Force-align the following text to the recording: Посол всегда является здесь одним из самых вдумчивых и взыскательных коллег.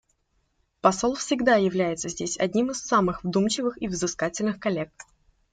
Посол 0.81 1.13
всегда 1.13 1.57
является 1.57 2.09
здесь 2.09 2.39
одним 2.39 2.71
из 2.71 2.81
самых 2.81 3.23
вдумчивых 3.23 3.79
и 3.79 3.87
взыскательных 3.87 4.59
коллег. 4.59 4.91